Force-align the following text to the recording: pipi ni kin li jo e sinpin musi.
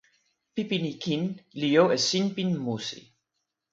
pipi 0.53 0.77
ni 0.83 0.93
kin 1.03 1.23
li 1.59 1.67
jo 1.75 1.85
e 1.95 1.97
sinpin 2.07 2.51
musi. 2.65 3.01